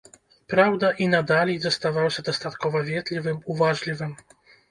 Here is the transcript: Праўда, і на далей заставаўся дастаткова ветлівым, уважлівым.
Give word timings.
Праўда, 0.53 0.87
і 1.05 1.09
на 1.15 1.19
далей 1.31 1.57
заставаўся 1.65 2.25
дастаткова 2.29 2.83
ветлівым, 2.89 3.37
уважлівым. 3.57 4.19